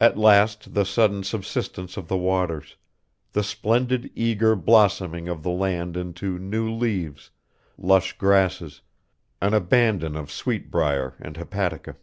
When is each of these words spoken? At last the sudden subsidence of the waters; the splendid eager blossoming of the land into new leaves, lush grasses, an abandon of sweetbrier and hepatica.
At 0.00 0.18
last 0.18 0.74
the 0.74 0.84
sudden 0.84 1.22
subsidence 1.22 1.96
of 1.96 2.08
the 2.08 2.16
waters; 2.16 2.74
the 3.30 3.44
splendid 3.44 4.10
eager 4.16 4.56
blossoming 4.56 5.28
of 5.28 5.44
the 5.44 5.52
land 5.52 5.96
into 5.96 6.36
new 6.36 6.68
leaves, 6.68 7.30
lush 7.78 8.14
grasses, 8.18 8.80
an 9.40 9.54
abandon 9.54 10.16
of 10.16 10.32
sweetbrier 10.32 11.14
and 11.20 11.36
hepatica. 11.36 11.94